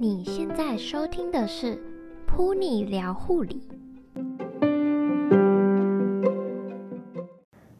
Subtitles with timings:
[0.00, 1.80] 你现在收听的是
[2.26, 3.62] 噗妮聊护理。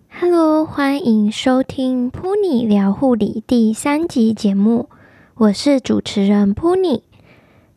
[0.08, 4.88] Hello，欢迎收听噗妮聊护理第三集节目，
[5.34, 7.02] 我是主持人噗妮。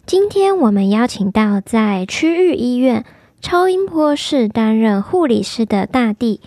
[0.05, 3.05] 今天我们邀请到在区域医院
[3.39, 6.41] 超音波室担任护理师的大地，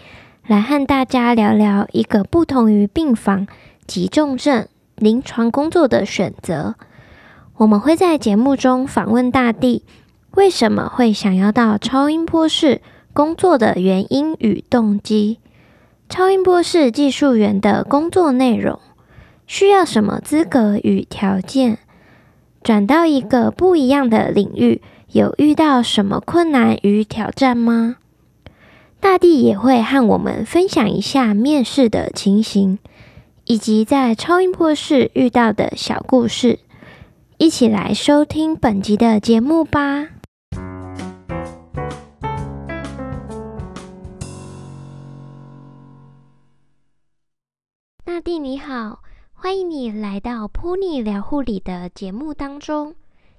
[0.47, 3.47] 来和大家聊聊一个不同于病房
[3.87, 6.75] 及重症临床工作的选择。
[7.57, 9.85] 我们会在节目中访问大地，
[10.33, 12.83] 为什么会想要到超音波室
[13.15, 15.39] 工作的原因与动机，
[16.11, 18.79] 超音波室技术员的工作内容，
[19.47, 21.79] 需要什么资格与条件，
[22.63, 27.97] 转到一个不一样的领域，有遇到什么困难与挑战吗？
[29.05, 32.79] 大地也会和我们分享一下面试的情形，
[33.45, 36.59] 以及在超音波室遇到的小故事。
[37.37, 40.09] 一起来收听本集的节目吧。
[48.05, 49.03] 大地你好，
[49.35, 52.95] 欢迎你来到 Pony 聊护理的节目当中，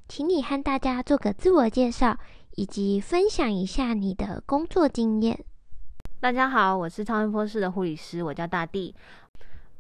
[0.08, 2.20] 请你和大家做个自我介绍，
[2.56, 5.44] 以及分享一下你的工作经验。
[6.26, 8.96] 大家好，我是超音波室的护理师，我叫大地，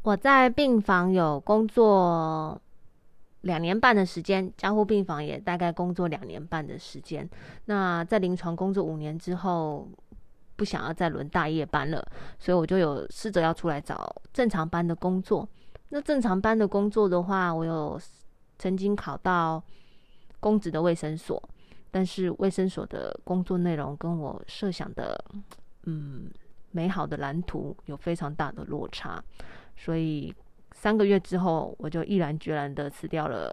[0.04, 2.62] 我在病房有工作。
[3.42, 7.28] 两年半的时间，加护病房也大概工作两年半的时间。
[7.66, 9.90] 那在临床工作五年之后，
[10.56, 12.08] 不想要再轮大夜班了，
[12.38, 15.50] 所以我就有试着要出来找正常班的工作。
[15.90, 18.00] 那正常班的工作的话，我有
[18.60, 19.64] 曾经考到
[20.40, 21.42] 公职的卫生所，
[21.90, 25.26] 但是卫生所的工作内容跟我设想的，
[25.86, 26.30] 嗯，
[26.72, 29.24] 美好的蓝图有非常大的落差，
[29.76, 30.34] 所以。
[30.78, 33.50] 三个月之后，我就毅然决然的辞掉了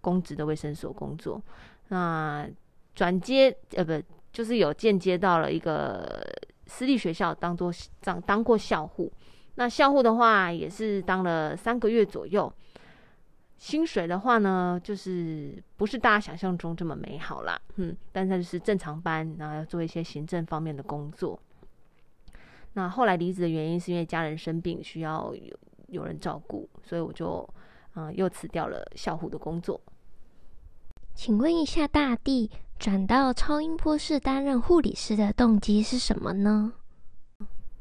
[0.00, 1.42] 公职的卫生所工作，
[1.88, 2.48] 那
[2.94, 4.00] 转接呃不
[4.32, 6.24] 就是有间接到了一个
[6.66, 9.12] 私立学校当做当当过校护，
[9.56, 12.50] 那校护的话也是当了三个月左右，
[13.58, 21.38] 薪水的话呢就是不是大家想象中这么美好啦，嗯，但是是正常班，然后要做一些行政方面的工作。
[22.74, 25.56] 那后来离职的原因是因为家人生病需要有。
[25.88, 27.46] 有人照顾，所以我就
[27.96, 29.78] 嗯、呃、又辞掉了校护的工作。
[31.14, 36.72] 请问一下，大地转到超音波室担任护理师的动机是什么呢？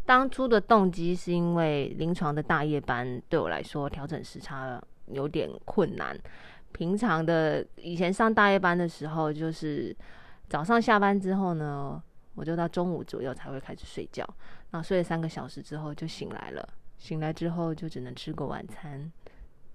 [0.06, 6.14] 当初的动机是因为临床的大夜班对我来说调整时差有点困难。
[6.74, 9.96] 平常的以前上大夜班的时候，就是
[10.50, 12.04] 早上下班之后呢，
[12.36, 14.28] 我就到中午左右才会开始睡觉，
[14.72, 16.68] 然后睡了三个小时之后就醒来了。
[16.98, 19.12] 醒来之后就只能吃个晚餐，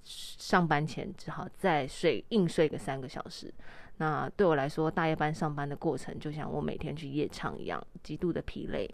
[0.05, 3.53] 上班前只好再睡，硬睡个三个小时。
[3.99, 8.89] 那对我来说，大夜班上班的过程就像我每天去夜场一样，极度的疲累。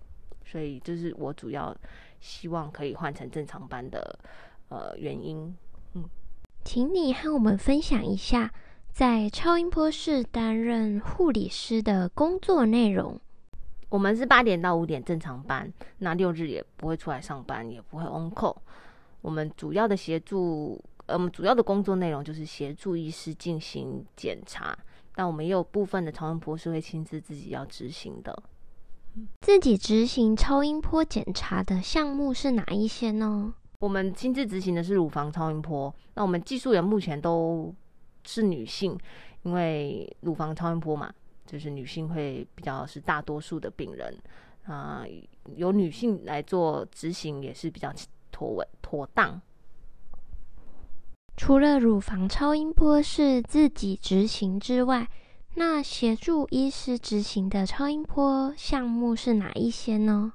[0.44, 1.76] 所以这是我主要
[2.20, 4.18] 希望可以换成正常班的
[4.68, 5.54] 呃原因。
[5.94, 6.04] 嗯，
[6.64, 8.52] 请你和我们分享一下
[8.90, 13.20] 在超音波室担任护理师的工作内容。
[13.92, 18.56] 我们是八点到五点正常班，那六日也不会出来上班，也不会 on call。
[19.20, 24.74] 我们主要的协助，呃，我们主要的工作内容就是协助医师进行检查，
[25.14, 28.34] 但我们也有部分的超音波是会亲自自己要执行的。
[29.42, 33.52] 自己执行超音波检查的项目是哪一些呢？
[33.78, 37.74] 我们亲自执行的是乳房超音波，那我们技术员目前都
[38.24, 38.98] 是女性，
[39.42, 41.12] 因为乳房超音波嘛。
[41.52, 44.16] 就是女性会比较是大多数的病人
[44.64, 45.08] 啊，呃，
[45.54, 47.92] 由女性来做执行也是比较
[48.30, 49.38] 妥稳妥当。
[51.36, 55.06] 除了乳房超音波是自己执行之外，
[55.56, 60.32] 那协助医师执行的超音波项目是哪一些呢？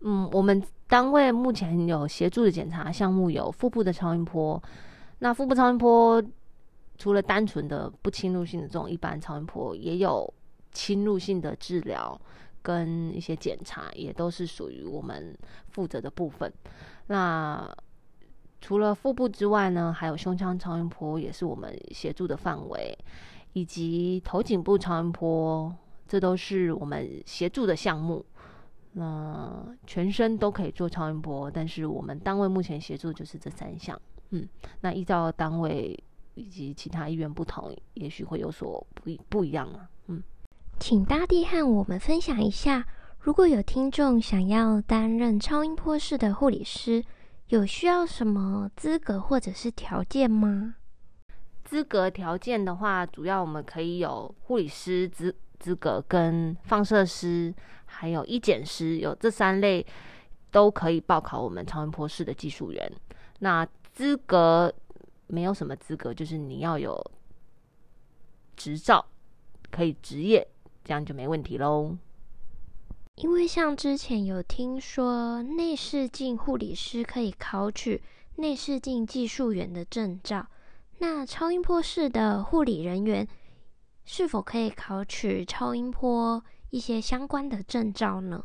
[0.00, 4.62] 嗯，我们单位目前有协助的检查项目有腹部的超音波，
[5.20, 6.22] 那腹部超音波。
[6.98, 10.32] 除了单纯的不侵入性的这种一般超音波，也有
[10.72, 12.18] 侵入性的治疗
[12.62, 15.36] 跟一些检查，也都是属于我们
[15.68, 16.52] 负责的部分。
[17.08, 17.70] 那
[18.60, 22.98] 除了腹部之外呢，还有胸腔超音波也是我们协助的范围，
[23.52, 25.74] 以及头颈部超音波，
[26.08, 28.24] 这都是我们协助的项目。
[28.92, 34.00] 那全身都可以做超音波，但是我们单位目前协助就是这三项。
[34.30, 34.48] 嗯，
[34.80, 36.02] 那依照单位。
[36.36, 39.88] 以及其他医院不同，也许会有所不一不一样啊。
[40.06, 40.22] 嗯，
[40.78, 42.86] 请大地和我们分享一下，
[43.20, 47.02] 如果有听众想要担任超音波室的护理师，
[47.48, 50.76] 有需要什么资格或者是条件吗？
[51.64, 57.52] 资格条件的话，主要我们可以有护理师资资格、跟放射师，
[57.86, 59.84] 还有医检师，有这三类
[60.50, 62.92] 都可以报考我们超音波室的技术员。
[63.40, 64.72] 那资格
[65.26, 66.98] 没有什么资格，就是你要有
[68.56, 69.04] 执照，
[69.70, 70.46] 可以执业，
[70.84, 71.96] 这样就没问题喽。
[73.16, 78.02] 因为像之前有听说内视镜护理师可以考取
[78.36, 80.46] 内视镜技术员的证照，
[80.98, 83.26] 那超音波室的护理人员
[84.04, 88.44] 是否可以考取超音波一些相关的证照呢？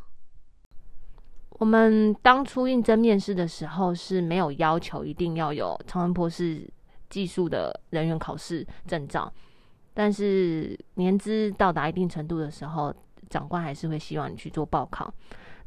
[1.61, 6.67] 我们当初应征面试的时候是没有要求一定要有超音波室
[7.07, 9.31] 技术的人员考试证照，
[9.93, 12.93] 但是年资到达一定程度的时候。
[13.29, 15.13] 长官还是会希望你去做报考，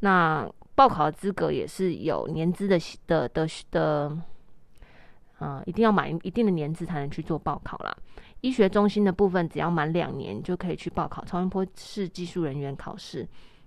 [0.00, 4.18] 那报考的资格也是有年资的的的的，
[5.38, 7.96] 啊、一定要满一定的年资才能去做报考啦。
[8.42, 13.26] 医学中心的部分只要满两年就可以去报考超音波室技术人员考试，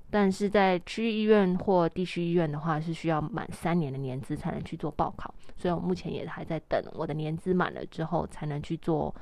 [0.09, 9.13] 但是在区医院或地区医院的话是需要满三年的年资才能去做报考，所以我目前也还在等我的年资满了之后才能去做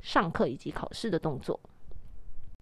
[0.00, 1.60] 上课以及考试的动作。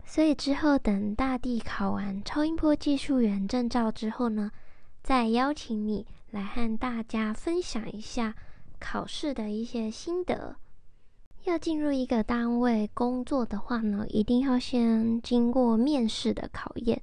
[0.05, 4.51] 所以之后等大地考完超音波技术员证照之后呢，
[5.03, 8.35] 再邀请你来和大家分享一下
[8.79, 10.57] 考试的一些心得。
[11.45, 17.01] 要进入一个单位工作的话呢，一定要先经过面试的考验。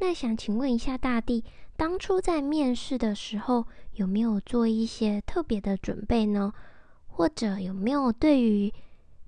[0.00, 1.44] 那想请问一下大地，
[1.76, 6.52] 当初在面试的时候有没有做一些特别的准备呢？
[7.06, 8.72] 或者有没有对于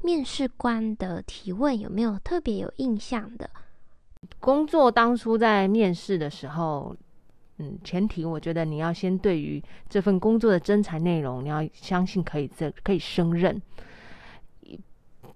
[0.00, 3.50] 面试官的提问有没有特别有印象的？
[4.40, 6.96] 工作当初在面试的时候，
[7.58, 13.60] 嗯，前提我觉得你要先对于这份工作的真才内容，你要相信可以这可以胜任，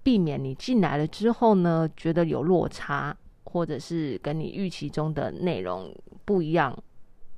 [0.02, 3.14] 避免你进来了之后呢，觉得有落差，
[3.56, 5.90] 或者是跟你预期中的内容
[6.26, 6.76] 不一样，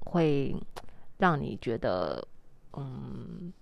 [0.00, 0.52] 会
[1.18, 2.26] 让你觉得
[2.72, 3.52] 嗯。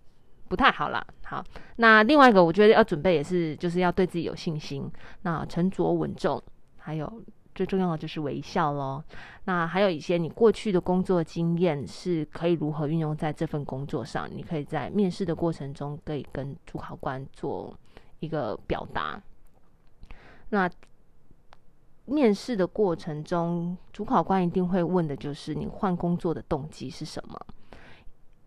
[0.48, 1.04] 不太好啦。
[1.24, 1.44] 好，
[1.74, 4.88] 那另外一个我觉得要准备也是，就是要对自己有信心。
[5.22, 6.40] 那沉着稳重，
[6.76, 7.22] 还有
[7.52, 9.02] 最重要的就是微笑咯。
[9.46, 14.30] 那还有一些你过去的工作经验是可以如何运用在这份工作上？
[14.32, 17.76] 你可以在面试的过程中可以跟主考官做
[18.20, 19.20] 一个表达。
[20.50, 20.70] 那
[22.06, 27.38] 面试的过程中，主考官一定会问的就是你换工作的动机是什么？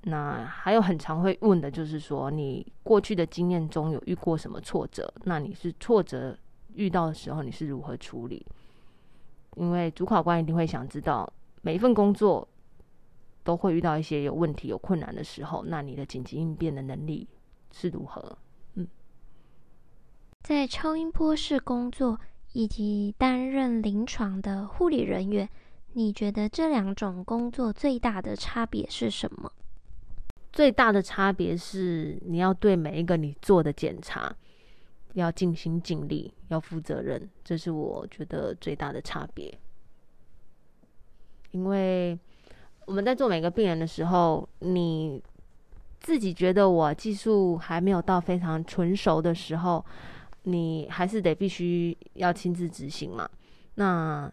[0.03, 5.13] 那还有很常会问的，就是说你过去的经验中有遇过什么挫折？
[5.25, 6.37] 那你是挫折
[6.73, 8.45] 遇到的时候，你是如何处理？
[9.57, 12.47] 因为主考官一定会想知道，每一份工作
[13.43, 17.27] 都会遇到一些有问题、有困难的时候，那你的紧急应变的能力
[17.73, 18.37] 是如何？
[18.75, 18.87] 嗯，
[20.43, 22.17] 在超音波室工作
[22.53, 25.47] 以及担任临床的护理人员，
[25.93, 29.51] 你觉得这两种工作最大的差别是什么？
[30.51, 34.35] 最大的差别是，你要对每一个你做的检查
[35.13, 39.55] 要尽心尽力，要负责任，这是我觉得最大的差别。
[41.51, 42.17] 因为
[42.85, 45.21] 我们在做每个病人的时候，你
[45.99, 49.85] 自己觉得我技术还没有到非常纯熟的时候，
[50.43, 53.29] 你还是得必须要亲自执行嘛。
[53.75, 54.31] 那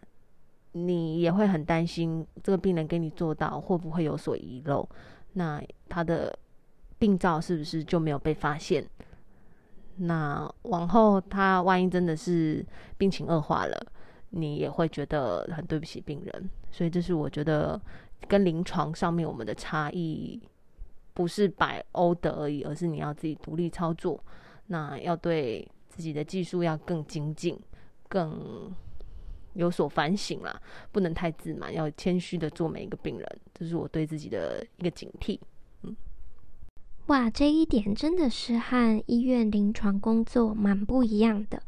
[0.73, 4.87] 你也会很担心这个病人给你做到会不会有所遗漏。
[5.33, 6.37] 那他的
[6.99, 8.85] 病灶是不是就没有被发现？
[9.97, 12.65] 那往后他万一真的是
[12.97, 13.87] 病情恶化了，
[14.29, 16.49] 你也会觉得很对不起病人。
[16.69, 17.79] 所以这是我觉得
[18.27, 20.39] 跟临床上面我们的差异，
[21.13, 24.23] 不是摆欧的而已，而是你要自己独立操作。
[24.67, 27.59] 那要对自己的技术要更精进，
[28.07, 28.71] 更
[29.53, 30.61] 有所反省啦，
[30.91, 35.39] 不能太自满，要谦虚的做每一个病人，这是我对自己的一个警惕。
[35.81, 35.95] 嗯，
[37.07, 41.63] 哇，这一点真的是和医院临床工作蛮不一样的，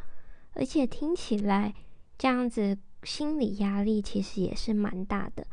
[0.53, 1.74] 而且听起来
[2.15, 5.48] 这样子心理压力其实也是蛮大的。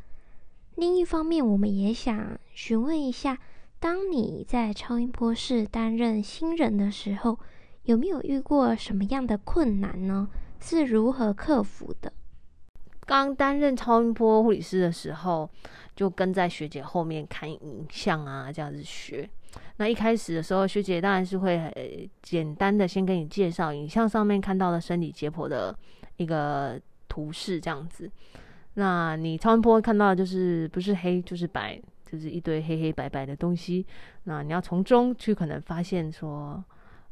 [0.75, 3.39] 另一方面，我们也想询问一下，
[3.81, 7.39] 当你在超音波室担任新人的时候，
[7.87, 10.29] 有没有遇过什么样的困难呢？
[10.61, 12.13] 是如何克服的？
[13.07, 15.49] 刚担任超音波护理师的时候，
[15.95, 19.29] 就跟在学姐后面看影像啊，这样子学。
[19.77, 25.75] 那一开始的时候，学姐当然是会简单的先给你介绍影像上面看到的生理解剖的
[26.17, 28.11] 一个图示这样子。
[28.75, 33.87] 那你超音波看到的就是不是黑就是白，就是一堆黑黑白白的东西。
[34.25, 36.63] 那你要从中去可能发现说，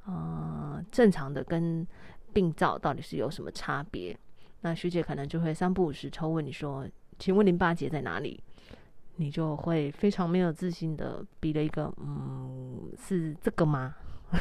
[0.06, 1.86] 呃，正常的跟
[2.32, 4.16] 病灶到底是有什么差别？
[4.60, 6.86] 那学姐可能就会三不五时抽问你说
[7.18, 8.42] ：“请问淋巴结在哪里？”
[9.16, 13.94] 你就会非常没有自信的比了一个“嗯，是这个吗？”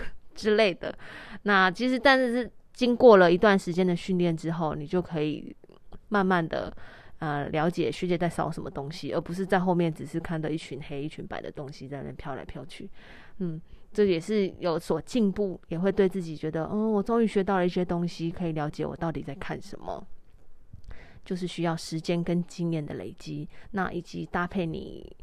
[0.34, 0.98] 之类的。
[1.43, 5.55] 那其实，但是是经过了一段时间的训练之后，你就可以
[6.10, 6.75] 慢慢的
[7.24, 12.89] 呃了解学姐在扫什么东西，而不是在后面只是看到一群黑一群白的东西在那飘来飘去。
[13.38, 13.62] 嗯，
[13.94, 20.06] 这也是有所进步，也会对自己觉得，嗯，我终于学到了一些东西，可以了解我到底在看什么。
[21.24, 25.15] 就是需要时间跟经验的累积，那以及搭配你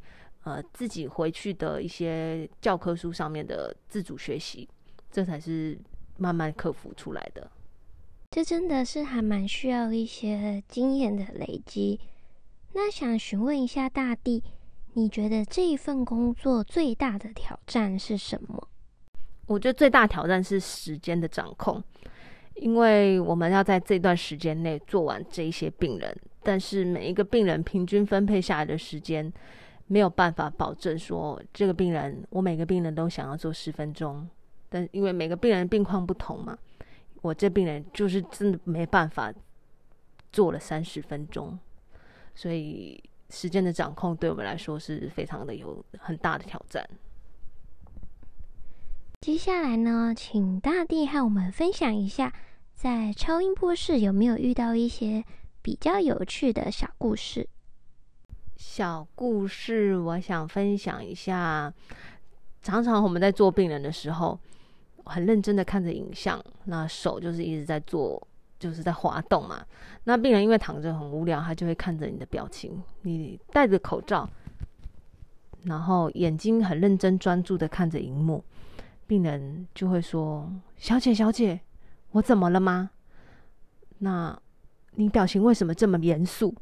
[0.45, 4.67] 呃自己回去的一些教科书上面的自主学习，
[5.11, 5.79] 这才是
[6.17, 7.51] 慢慢克服出来的。
[8.33, 11.99] 这真的是还蛮需要一些经验的累积。
[12.75, 14.41] 那想询问一下大地，
[14.93, 18.69] 你觉得这一份工作最大的挑战是什么？
[19.47, 21.83] 我觉得最大挑战是时间的掌控。
[22.55, 29.33] 因为我们要在这段时间内做完这一些病人，但是每一个病人平均分配下来的时间
[29.89, 34.29] 没有办法保证说这个病人我每个病人都想要做十分钟，
[34.69, 36.57] 但因为每个病人病况不同嘛，
[37.21, 39.33] 我这病人就是真的没办法
[40.33, 41.59] 做了三十分钟，
[42.35, 46.85] 所以时间的掌控对我们来说是非常的有很大的挑战。
[49.21, 52.33] 接下来呢，请大地和我们分享一下。
[52.75, 55.23] 在超音波室有没有遇到一些
[55.61, 57.47] 比较有趣的小故事？
[58.57, 61.71] 小故事，我想分享一下。
[62.63, 64.41] 常常我们在做病人的时候，
[65.11, 68.27] 很认真的看着影像，那手就是一直在做，
[68.59, 69.65] 就是在滑动嘛。
[70.05, 72.83] 那病人因为躺着很无聊，他就会看着你的表情。
[73.03, 74.29] 你戴着口罩，
[75.65, 78.43] 然后眼睛很认真专注的看着荧幕，
[79.07, 81.61] 病人就会说：“小姐，小姐。”
[82.13, 82.91] 我怎么了吗？
[83.99, 84.37] 那
[84.93, 86.55] 你表情为什么这么严肃？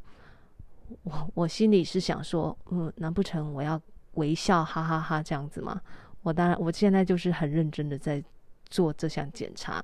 [1.03, 3.81] 我我心里是想说，嗯，难不成我要
[4.15, 5.81] 微笑哈哈哈哈这样子吗？
[6.21, 8.23] 我当然，我现在就是很认真的在
[8.69, 9.83] 做这项检查，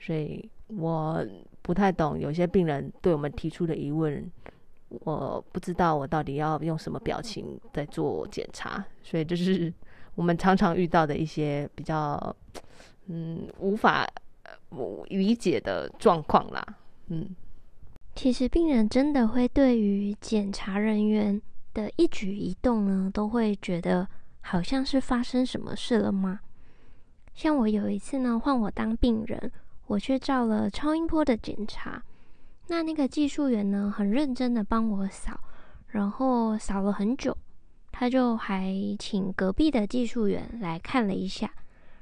[0.00, 1.24] 所以我
[1.62, 4.30] 不太懂有些病人对我们提出的疑问，
[4.88, 9.72] 我不知道我到底要用什么表情在做检查，所以这是
[10.14, 12.36] 我们常常遇到的一些比较
[13.06, 14.06] 嗯无法。
[15.08, 16.64] 理解的状况啦，
[17.06, 17.34] 嗯，
[18.14, 21.40] 其实病人真的会对于检查人员
[21.72, 24.06] 的一举一动呢，都会觉得
[24.42, 26.40] 好像是发生什么事了吗？
[27.36, 29.52] 像我有一次呢，换我当病人，
[29.86, 32.02] 我去照了超音波的检查，
[32.68, 35.38] 那那个技术员呢，很认真的帮我扫，
[35.88, 37.36] 然后扫了很久，
[37.92, 41.52] 他就还请隔壁的技术员来看了一下，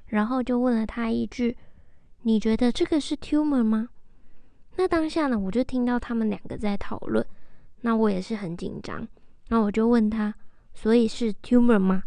[0.06, 1.56] 然后就问了他一句。
[2.22, 3.88] 你觉得这个是 tumor 吗？
[4.76, 7.26] 那当下呢，我就听到他们两个在讨论，
[7.80, 9.06] 那我也是很紧张，
[9.48, 10.32] 那我就问他，
[10.72, 12.04] 所以是 tumor 吗？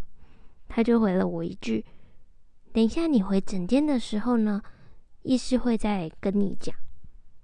[0.70, 1.86] 他就回了我一句，
[2.78, 4.62] 等一下你回诊间的时候呢，
[5.24, 6.76] 医师会再跟你讲。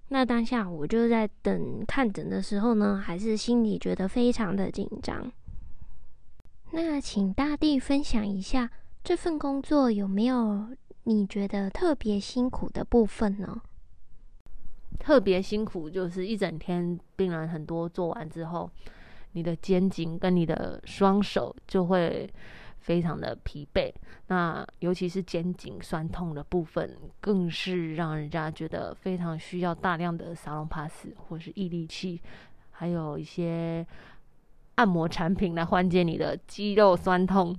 [0.10, 5.32] 那当下我就在等看诊的时候呢，还是心里觉得非常的紧张。
[6.70, 8.70] 那请大地分享一下
[9.04, 10.68] 这份工作有没有？
[11.06, 13.60] 你觉得特别辛苦的部分呢？
[15.00, 18.70] 特别辛苦就是一整天病人很多，做完之后，
[19.32, 22.32] 你的肩颈跟你的双手就会
[22.84, 23.92] 非常的疲惫。
[24.28, 32.22] 那尤其是肩颈酸痛的部分，更是让人家觉得非常需要大量的沙龙帕斯或是毅力器，
[32.70, 33.86] 还有一些
[34.76, 37.58] 按摩产品来缓解你的肌肉酸痛。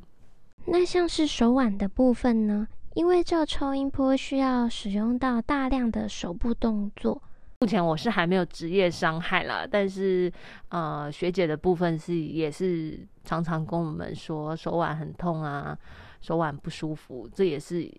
[0.66, 2.68] 那像是手腕的部分呢？
[2.94, 7.20] 因为照超音波需要使用到大量的手部动作，
[7.60, 10.30] 目前我是还没有职业伤害啦，但是
[10.68, 15.78] 呃学姐的部分是也是常常跟我们说手腕很痛啊，
[16.20, 17.90] 手腕不舒服，这也是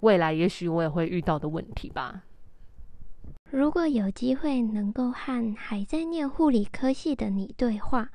[0.00, 2.22] 未来也许我也会遇到的问题吧。
[3.50, 8.10] 如果有机会能够和还在念护理科系的你对话，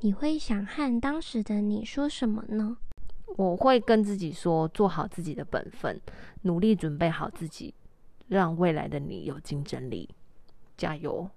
[0.00, 2.76] 你会想和当时的你说什么呢？
[3.36, 6.00] 我会跟自己说，做好自己的本分，
[6.42, 7.72] 努力准备好自己，
[8.32, 10.08] 让未来的你有竞争力，
[10.78, 11.28] 加油！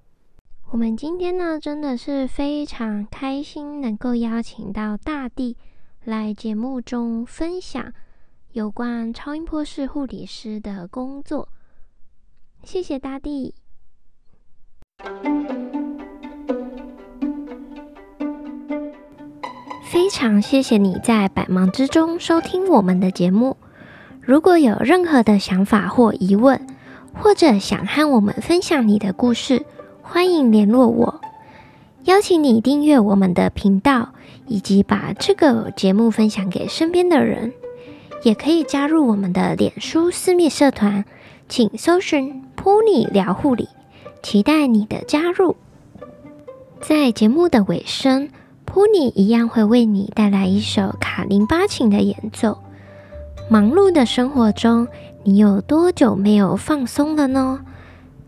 [0.72, 5.58] 我们今天呢，真的是非常开心，能够邀请到大地
[6.06, 7.92] 来节目中分享
[8.54, 11.50] 有关超音波室护理师的工作。
[12.64, 13.54] 谢谢大地。
[19.84, 23.58] 非常谢谢你在百忙之中收听我们的节目。
[24.22, 26.66] 如果有任何的想法或疑问，
[27.18, 29.66] 或者想和我们分享你的故事，
[30.02, 31.22] 欢迎联络我。
[32.04, 34.10] 邀请你订阅我们的频道，
[34.46, 37.54] 以及把这个节目分享给身边的人。
[38.24, 41.06] 也可以加入我们的脸书私密社团，
[41.48, 43.70] 请搜寻““pony 聊护理”，
[44.24, 45.56] 期待你的加入。
[46.82, 48.30] 在节目的尾声
[48.66, 52.60] ，，pony 一样会为你带来一首卡林巴琴的演奏。
[53.48, 54.88] 忙碌的生活中，
[55.28, 57.62] 你有多久没有放松了呢？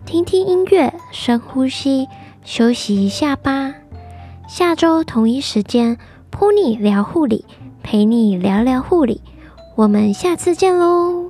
[0.03, 2.07] 听听音乐，深呼吸，
[2.43, 3.75] 休息一下吧。
[4.47, 5.99] 下周同一时间，
[6.31, 7.45] 扑你聊护理，
[7.83, 9.21] 陪你聊聊护理。
[9.75, 11.26] 我们下次见喽。